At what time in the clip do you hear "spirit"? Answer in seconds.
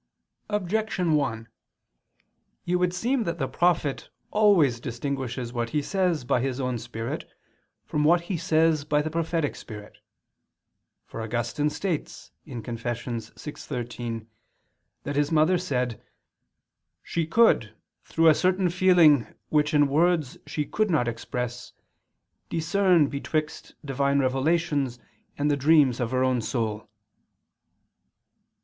6.79-7.29, 9.55-9.99